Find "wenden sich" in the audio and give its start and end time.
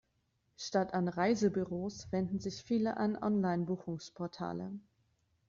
2.11-2.63